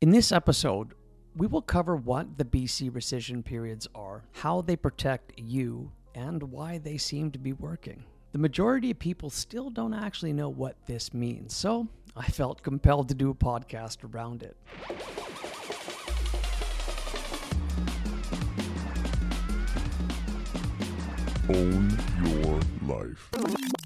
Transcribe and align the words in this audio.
In 0.00 0.10
this 0.10 0.30
episode, 0.30 0.94
we 1.34 1.48
will 1.48 1.60
cover 1.60 1.96
what 1.96 2.38
the 2.38 2.44
BC 2.44 2.88
rescission 2.88 3.44
periods 3.44 3.88
are, 3.96 4.22
how 4.30 4.60
they 4.60 4.76
protect 4.76 5.32
you, 5.36 5.90
and 6.14 6.40
why 6.40 6.78
they 6.78 6.96
seem 6.96 7.32
to 7.32 7.38
be 7.40 7.52
working. 7.52 8.04
The 8.30 8.38
majority 8.38 8.92
of 8.92 9.00
people 9.00 9.28
still 9.28 9.70
don't 9.70 9.92
actually 9.92 10.32
know 10.32 10.50
what 10.50 10.76
this 10.86 11.12
means, 11.12 11.52
so 11.56 11.88
I 12.16 12.26
felt 12.26 12.62
compelled 12.62 13.08
to 13.08 13.16
do 13.16 13.30
a 13.30 13.34
podcast 13.34 14.04
around 14.04 14.44
it. 14.44 14.56
Own 21.48 21.98
your 22.24 22.60
life. 22.96 23.30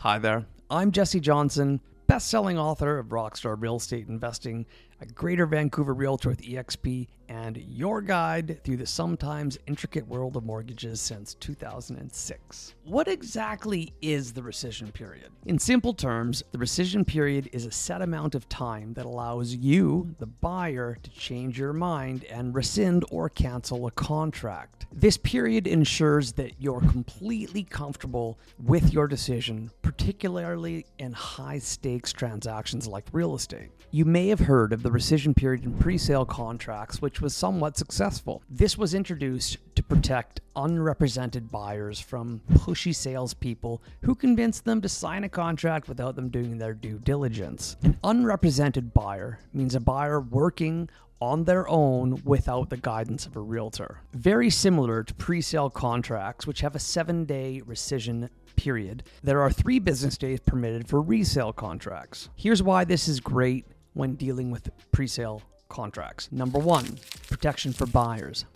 Hi 0.00 0.18
there, 0.18 0.44
I'm 0.68 0.92
Jessi 0.92 1.22
Johnson, 1.22 1.80
best 2.06 2.28
selling 2.28 2.58
author 2.58 2.98
of 2.98 3.06
Rockstar 3.06 3.56
Real 3.58 3.76
Estate 3.76 4.06
Investing, 4.08 4.66
a 5.04 5.12
Greater 5.12 5.46
Vancouver 5.46 5.92
realtor 5.92 6.30
with 6.30 6.40
EXP, 6.42 7.08
and 7.28 7.56
your 7.56 8.00
guide 8.00 8.60
through 8.64 8.76
the 8.76 8.86
sometimes 8.86 9.58
intricate 9.66 10.06
world 10.06 10.36
of 10.36 10.44
mortgages 10.44 11.00
since 11.00 11.34
2006. 11.34 12.74
What 12.84 13.08
exactly 13.08 13.92
is 14.02 14.32
the 14.32 14.42
rescission 14.42 14.92
period? 14.92 15.30
In 15.46 15.58
simple 15.58 15.94
terms, 15.94 16.42
the 16.52 16.58
rescission 16.58 17.06
period 17.06 17.48
is 17.52 17.66
a 17.66 17.70
set 17.70 18.02
amount 18.02 18.34
of 18.34 18.48
time 18.48 18.94
that 18.94 19.06
allows 19.06 19.54
you, 19.54 20.14
the 20.18 20.26
buyer, 20.26 20.98
to 21.02 21.10
change 21.10 21.58
your 21.58 21.72
mind 21.72 22.24
and 22.24 22.54
rescind 22.54 23.04
or 23.10 23.28
cancel 23.28 23.86
a 23.86 23.90
contract. 23.90 24.86
This 24.92 25.16
period 25.16 25.66
ensures 25.66 26.32
that 26.32 26.60
you're 26.60 26.80
completely 26.80 27.64
comfortable 27.64 28.38
with 28.62 28.92
your 28.92 29.08
decision, 29.08 29.70
particularly 29.82 30.86
in 30.98 31.12
high 31.12 31.58
stakes 31.58 32.12
transactions 32.12 32.86
like 32.86 33.06
real 33.12 33.34
estate. 33.34 33.70
You 33.90 34.04
may 34.04 34.28
have 34.28 34.40
heard 34.40 34.72
of 34.72 34.82
the 34.82 34.90
rescission 34.90 35.36
period 35.36 35.64
in 35.64 35.74
pre 35.78 35.98
sale 35.98 36.24
contracts, 36.24 37.00
which 37.00 37.13
was 37.20 37.34
somewhat 37.34 37.76
successful. 37.76 38.42
This 38.48 38.78
was 38.78 38.94
introduced 38.94 39.58
to 39.74 39.82
protect 39.82 40.40
unrepresented 40.56 41.50
buyers 41.50 42.00
from 42.00 42.40
pushy 42.52 42.94
salespeople 42.94 43.82
who 44.02 44.14
convince 44.14 44.60
them 44.60 44.80
to 44.80 44.88
sign 44.88 45.24
a 45.24 45.28
contract 45.28 45.88
without 45.88 46.16
them 46.16 46.28
doing 46.28 46.58
their 46.58 46.74
due 46.74 46.98
diligence. 46.98 47.76
An 47.82 47.98
unrepresented 48.04 48.94
buyer 48.94 49.38
means 49.52 49.74
a 49.74 49.80
buyer 49.80 50.20
working 50.20 50.88
on 51.20 51.44
their 51.44 51.68
own 51.68 52.20
without 52.24 52.70
the 52.70 52.76
guidance 52.76 53.24
of 53.26 53.36
a 53.36 53.40
realtor. 53.40 54.00
Very 54.12 54.50
similar 54.50 55.02
to 55.02 55.14
pre 55.14 55.40
sale 55.40 55.70
contracts, 55.70 56.46
which 56.46 56.60
have 56.60 56.74
a 56.74 56.80
seven 56.80 57.24
day 57.24 57.62
rescission 57.66 58.28
period, 58.56 59.02
there 59.22 59.40
are 59.40 59.50
three 59.50 59.78
business 59.78 60.16
days 60.16 60.40
permitted 60.40 60.88
for 60.88 61.00
resale 61.00 61.52
contracts. 61.52 62.28
Here's 62.36 62.62
why 62.62 62.84
this 62.84 63.08
is 63.08 63.20
great 63.20 63.66
when 63.94 64.14
dealing 64.14 64.50
with 64.50 64.70
pre 64.92 65.06
sale 65.06 65.42
contracts. 65.74 66.30
Number 66.30 66.60
one, 66.60 66.98
protection 67.28 67.72
for 67.72 67.86
buyers. 67.86 68.46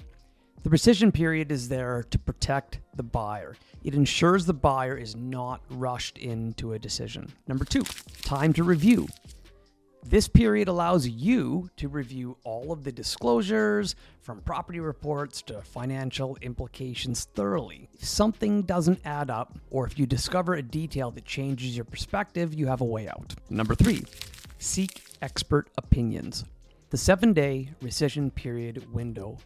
The 0.62 0.70
rescission 0.70 1.12
period 1.12 1.50
is 1.50 1.68
there 1.68 2.04
to 2.10 2.18
protect 2.18 2.80
the 2.94 3.02
buyer. 3.02 3.56
It 3.82 3.94
ensures 3.94 4.46
the 4.46 4.54
buyer 4.54 4.96
is 4.96 5.16
not 5.16 5.60
rushed 5.68 6.18
into 6.18 6.72
a 6.72 6.78
decision. 6.78 7.32
Number 7.48 7.64
two, 7.64 7.82
time 8.22 8.52
to 8.54 8.62
review. 8.62 9.08
This 10.04 10.28
period 10.28 10.68
allows 10.68 11.08
you 11.08 11.68
to 11.76 11.88
review 11.88 12.36
all 12.44 12.72
of 12.72 12.84
the 12.84 12.92
disclosures, 12.92 13.96
from 14.22 14.40
property 14.40 14.78
reports 14.78 15.42
to 15.42 15.60
financial 15.60 16.36
implications, 16.40 17.24
thoroughly. 17.34 17.88
If 17.94 18.04
something 18.04 18.62
doesn't 18.62 19.00
add 19.04 19.28
up, 19.28 19.58
or 19.70 19.86
if 19.86 19.98
you 19.98 20.06
discover 20.06 20.54
a 20.54 20.62
detail 20.62 21.10
that 21.10 21.24
changes 21.24 21.74
your 21.74 21.84
perspective, 21.84 22.54
you 22.54 22.68
have 22.68 22.80
a 22.80 22.84
way 22.84 23.08
out. 23.08 23.34
Number 23.50 23.74
three, 23.74 24.04
seek 24.58 25.02
expert 25.20 25.68
opinions. 25.76 26.44
The 26.90 26.96
seven 26.96 27.34
day 27.34 27.70
rescission 27.82 28.34
period 28.34 28.90
window 28.94 29.36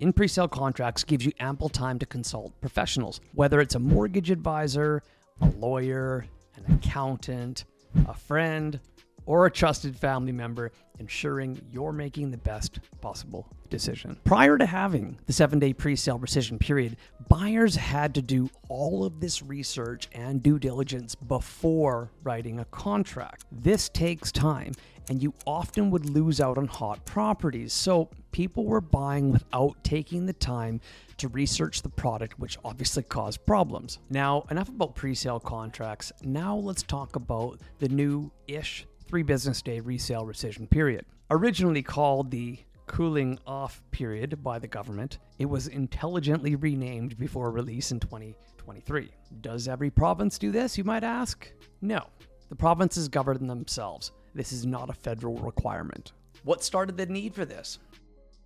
in 0.00 0.12
pre 0.12 0.28
sale 0.28 0.48
contracts 0.48 1.02
gives 1.02 1.24
you 1.24 1.32
ample 1.40 1.70
time 1.70 1.98
to 1.98 2.04
consult 2.04 2.52
professionals, 2.60 3.22
whether 3.32 3.58
it's 3.60 3.74
a 3.74 3.78
mortgage 3.78 4.30
advisor, 4.30 5.02
a 5.40 5.46
lawyer, 5.46 6.26
an 6.56 6.74
accountant, 6.74 7.64
a 8.06 8.12
friend, 8.12 8.80
or 9.26 9.46
a 9.46 9.50
trusted 9.50 9.96
family 9.96 10.32
member, 10.32 10.72
ensuring 10.98 11.60
you're 11.70 11.92
making 11.92 12.30
the 12.30 12.38
best 12.38 12.80
possible 13.00 13.48
decision. 13.70 14.18
Prior 14.24 14.58
to 14.58 14.66
having 14.66 15.18
the 15.26 15.32
seven 15.32 15.58
day 15.58 15.72
pre 15.72 15.96
sale 15.96 16.18
rescission 16.18 16.58
period, 16.58 16.96
buyers 17.28 17.76
had 17.76 18.14
to 18.14 18.22
do 18.22 18.50
all 18.68 19.04
of 19.04 19.20
this 19.20 19.42
research 19.42 20.08
and 20.12 20.42
due 20.42 20.58
diligence 20.58 21.14
before 21.14 22.10
writing 22.22 22.58
a 22.58 22.64
contract. 22.66 23.44
This 23.50 23.88
takes 23.88 24.30
time, 24.32 24.72
and 25.08 25.22
you 25.22 25.32
often 25.46 25.90
would 25.90 26.08
lose 26.10 26.40
out 26.40 26.58
on 26.58 26.66
hot 26.66 27.04
properties. 27.04 27.72
So 27.72 28.10
people 28.32 28.64
were 28.64 28.80
buying 28.80 29.32
without 29.32 29.82
taking 29.82 30.26
the 30.26 30.32
time 30.32 30.80
to 31.18 31.28
research 31.28 31.82
the 31.82 31.88
product, 31.88 32.38
which 32.38 32.58
obviously 32.64 33.02
caused 33.02 33.44
problems. 33.46 33.98
Now, 34.08 34.44
enough 34.50 34.68
about 34.68 34.94
pre 34.94 35.14
sale 35.14 35.40
contracts. 35.40 36.12
Now 36.22 36.56
let's 36.56 36.82
talk 36.82 37.16
about 37.16 37.60
the 37.78 37.88
new 37.88 38.30
ish 38.48 38.86
three 39.10 39.22
business 39.24 39.60
day 39.60 39.80
resale 39.80 40.24
rescission 40.24 40.70
period. 40.70 41.04
Originally 41.32 41.82
called 41.82 42.30
the 42.30 42.56
cooling 42.86 43.36
off 43.44 43.82
period 43.90 44.40
by 44.40 44.56
the 44.56 44.68
government, 44.68 45.18
it 45.40 45.46
was 45.46 45.66
intelligently 45.66 46.54
renamed 46.54 47.18
before 47.18 47.50
release 47.50 47.90
in 47.90 47.98
2023. 47.98 49.10
Does 49.40 49.66
every 49.66 49.90
province 49.90 50.38
do 50.38 50.52
this, 50.52 50.78
you 50.78 50.84
might 50.84 51.02
ask? 51.02 51.50
No. 51.82 52.06
The 52.50 52.54
provinces 52.54 53.08
govern 53.08 53.48
themselves. 53.48 54.12
This 54.32 54.52
is 54.52 54.64
not 54.64 54.90
a 54.90 54.92
federal 54.92 55.38
requirement. 55.38 56.12
What 56.44 56.62
started 56.62 56.96
the 56.96 57.06
need 57.06 57.34
for 57.34 57.44
this? 57.44 57.80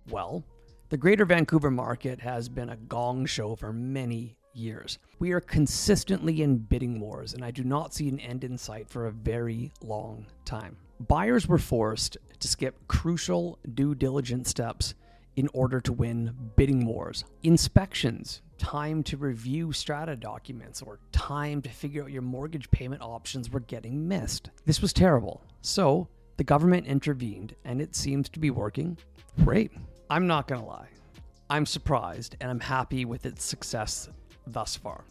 Well, 0.09 0.43
the 0.89 0.97
Greater 0.97 1.25
Vancouver 1.25 1.69
market 1.69 2.19
has 2.21 2.49
been 2.49 2.69
a 2.69 2.77
gong 2.77 3.27
show 3.27 3.55
for 3.55 3.71
many 3.71 4.35
years. 4.55 4.97
We 5.19 5.31
are 5.31 5.41
consistently 5.41 6.41
in 6.41 6.57
bidding 6.57 6.99
wars, 6.99 7.33
and 7.33 7.43
I 7.43 7.51
do 7.51 7.63
not 7.63 7.93
see 7.93 8.09
an 8.09 8.19
end 8.19 8.43
in 8.43 8.57
sight 8.57 8.89
for 8.89 9.05
a 9.05 9.11
very 9.11 9.71
long 9.81 10.25
time. 10.45 10.77
Buyers 10.99 11.47
were 11.47 11.57
forced 11.57 12.17
to 12.39 12.47
skip 12.47 12.87
crucial 12.87 13.59
due 13.73 13.95
diligence 13.95 14.49
steps 14.49 14.93
in 15.35 15.49
order 15.53 15.81
to 15.81 15.91
win 15.91 16.33
bidding 16.55 16.85
wars. 16.85 17.25
Inspections, 17.43 18.41
time 18.57 19.03
to 19.03 19.17
review 19.17 19.73
strata 19.73 20.15
documents, 20.15 20.81
or 20.81 20.99
time 21.11 21.61
to 21.61 21.69
figure 21.69 22.03
out 22.03 22.11
your 22.11 22.21
mortgage 22.21 22.71
payment 22.71 23.01
options 23.01 23.49
were 23.49 23.59
getting 23.59 24.07
missed. 24.07 24.49
This 24.65 24.81
was 24.81 24.93
terrible. 24.93 25.43
So, 25.61 26.07
the 26.37 26.43
government 26.43 26.87
intervened, 26.87 27.55
and 27.65 27.81
it 27.81 27.95
seems 27.95 28.29
to 28.29 28.39
be 28.39 28.49
working 28.49 28.97
great. 29.43 29.71
I'm 30.09 30.27
not 30.27 30.47
gonna 30.47 30.65
lie. 30.65 30.89
I'm 31.49 31.65
surprised 31.65 32.35
and 32.41 32.49
I'm 32.49 32.59
happy 32.59 33.05
with 33.05 33.25
its 33.25 33.43
success 33.43 34.09
thus 34.47 34.75
far. 34.75 35.03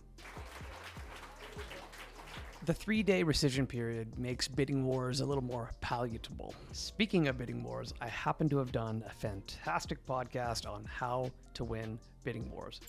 The 2.64 2.72
three 2.72 3.02
day 3.02 3.22
rescission 3.22 3.68
period 3.68 4.18
makes 4.18 4.48
bidding 4.48 4.86
wars 4.86 5.20
a 5.20 5.26
little 5.26 5.44
more 5.44 5.70
palatable. 5.82 6.54
Speaking 6.72 7.28
of 7.28 7.36
bidding 7.36 7.62
wars, 7.62 7.92
I 8.00 8.08
happen 8.08 8.48
to 8.48 8.56
have 8.56 8.72
done 8.72 9.04
a 9.06 9.12
fantastic 9.12 10.04
podcast 10.06 10.66
on 10.66 10.86
how 10.86 11.30
to 11.54 11.64
win 11.64 11.98
bidding 12.22 12.50
wars. 12.50 12.80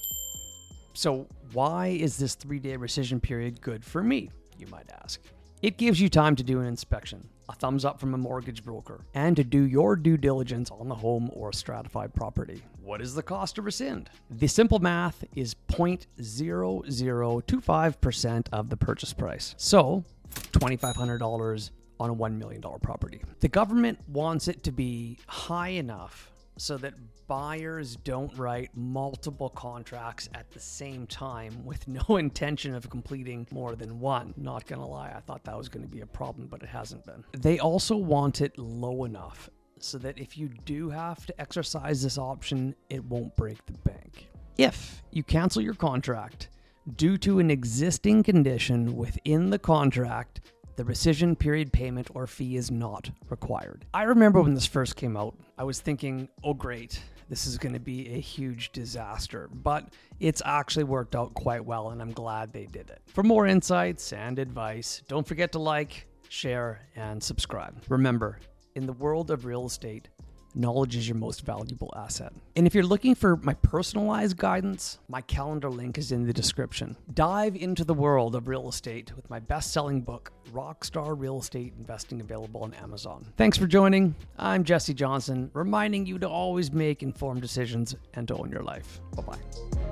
So, 0.94 1.28
why 1.52 1.88
is 1.88 2.16
this 2.16 2.36
three 2.36 2.60
day 2.60 2.78
rescission 2.78 3.22
period 3.22 3.60
good 3.60 3.84
for 3.84 4.02
me, 4.02 4.30
you 4.58 4.68
might 4.68 4.90
ask? 5.04 5.20
It 5.62 5.78
gives 5.78 6.00
you 6.00 6.08
time 6.08 6.38
to 6.38 6.44
do 6.44 6.62
an 6.62 6.68
inspection, 6.68 7.28
a 7.48 7.54
thumbs 7.54 7.86
up 7.86 8.00
from 8.00 8.14
a 8.14 8.18
mortgage 8.18 8.64
broker, 8.64 9.06
and 9.14 9.36
to 9.36 9.44
do 9.44 9.62
your 9.62 9.96
due 9.96 10.18
diligence 10.18 10.72
on 10.72 10.90
the 10.90 10.96
home 10.96 11.30
or 11.34 11.54
stratified 11.54 12.14
property. 12.14 12.64
What 12.82 13.02
is 13.02 13.16
the 13.16 13.24
cost 13.24 13.56
to 13.56 13.62
rescind? 13.62 14.10
The 14.30 14.48
simple 14.48 14.80
math 14.80 15.24
is 15.36 15.56
0.0025% 15.70 18.48
of 18.52 18.70
the 18.70 18.78
purchase 18.78 19.14
price. 19.14 19.56
So, 19.58 20.04
$2,500 20.34 21.70
on 22.00 22.10
a 22.10 22.16
$1 22.16 22.38
million 22.38 22.62
property. 22.82 23.22
The 23.40 23.48
government 23.48 24.00
wants 24.08 24.48
it 24.48 24.64
to 24.64 24.72
be 24.72 25.20
high 25.28 25.70
enough 25.70 26.32
so 26.58 26.78
that 26.78 26.94
buyers 27.28 27.96
don't 27.98 28.36
write 28.38 28.70
multiple 28.76 29.50
contracts 29.50 30.30
at 30.34 30.50
the 30.52 30.60
same 30.60 31.08
time 31.08 31.66
with 31.66 31.88
no 31.88 32.18
intention 32.18 32.74
of 32.76 32.90
completing 32.90 33.48
more 33.52 33.76
than 33.76 34.00
one. 34.00 34.34
Not 34.38 34.66
gonna 34.66 34.88
lie, 34.88 35.14
I 35.16 35.20
thought 35.22 35.44
that 35.46 35.58
was 35.58 35.70
gonna 35.70 35.88
be 35.88 36.02
a 36.02 36.06
problem, 36.06 36.48
but 36.48 36.64
it 36.64 36.70
hasn't 36.70 37.06
been. 37.06 37.24
They 37.34 37.60
also 37.60 37.96
want 37.96 38.42
it 38.42 38.58
low 38.58 39.04
enough 39.04 39.50
so 39.80 39.98
that 39.98 40.18
if 40.18 40.38
you 40.38 40.50
do 40.66 40.90
have 40.90 41.26
to 41.26 41.42
exercise 41.42 42.02
this 42.02 42.18
option, 42.18 42.76
it 42.90 43.04
won't 43.04 43.36
break 43.36 43.66
the 43.66 43.78
bank. 43.80 44.30
If 44.58 45.04
you 45.12 45.24
cancel 45.24 45.62
your 45.62 45.74
contract 45.74 46.50
due 46.96 47.18
to 47.18 47.40
an 47.40 47.52
existing 47.52 48.24
condition 48.24 48.96
within 48.96 49.50
the 49.50 49.60
contract, 49.60 50.42
the 50.76 50.84
rescission 50.84 51.38
period 51.38 51.72
payment 51.72 52.10
or 52.14 52.28
fee 52.28 52.58
is 52.58 52.70
not 52.70 53.10
required. 53.30 53.86
I 53.94 54.04
remember 54.04 54.42
when 54.42 54.54
this 54.54 54.66
first 54.66 54.96
came 54.96 55.16
out, 55.16 55.36
I 55.58 55.64
was 55.64 55.80
thinking, 55.80 56.28
oh, 56.44 56.54
great, 56.54 57.02
this 57.30 57.48
is 57.48 57.58
going 57.58 57.74
to 57.74 57.80
be 57.80 58.10
a 58.10 58.20
huge 58.20 58.72
disaster. 58.72 59.50
But 59.54 59.94
it's 60.20 60.42
actually 60.46 60.84
worked 60.84 61.16
out 61.16 61.34
quite 61.34 61.64
well, 61.64 61.90
and 61.90 62.02
I'm 62.02 62.12
glad 62.12 62.52
they 62.52 62.66
did 62.66 62.90
it. 62.90 63.02
For 63.08 63.24
more 63.24 63.48
insights 63.48 64.14
and 64.14 64.38
advice, 64.38 65.02
don't 65.08 65.28
forget 65.28 65.52
to 65.54 65.60
like, 65.60 66.08
share, 66.30 66.82
and 66.96 67.22
subscribe. 67.22 67.82
Remember, 67.88 68.40
in 68.76 68.86
the 68.86 68.94
world 68.94 69.32
of 69.32 69.46
real 69.46 69.66
estate, 69.66 70.10
knowledge 70.56 70.96
is 70.96 71.08
your 71.08 71.18
most 71.18 71.46
valuable 71.46 71.94
asset. 71.96 72.34
And 72.56 72.66
if 72.66 72.74
you're 72.74 72.84
looking 72.84 73.16
for 73.16 73.36
my 73.38 73.54
personalized 73.56 74.38
guidance, 74.38 75.00
my 75.08 75.22
calendar 75.22 75.70
link 75.70 75.98
is 75.98 76.12
in 76.12 76.26
the 76.26 76.34
description. 76.34 76.96
Dive 77.14 77.56
into 77.56 77.84
the 77.84 77.94
world 77.94 78.36
of 78.36 78.48
real 78.48 78.70
estate 78.70 79.16
with 79.16 79.30
my 79.30 79.40
best 79.40 79.74
selling 79.74 80.02
book, 80.02 80.32
Rockstar 80.54 81.20
Real 81.20 81.40
Estate 81.40 81.74
Investing, 81.78 82.22
available 82.22 82.64
on 82.64 82.74
Amazon. 82.76 83.26
Thanks 83.38 83.58
for 83.58 83.68
joining. 83.68 84.16
I'm 84.38 84.64
Jessi 84.64 84.96
Johnson, 84.96 85.52
reminding 85.54 86.06
you 86.06 86.18
to 86.20 86.30
always 86.30 86.72
make 86.72 87.04
informed 87.04 87.42
decisions 87.42 87.96
and 88.14 88.28
to 88.28 88.36
own 88.36 88.52
your 88.52 88.64
life. 88.64 89.02
Bye 89.16 89.24
bye. 89.24 89.85